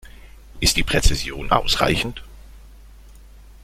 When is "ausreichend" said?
1.51-2.23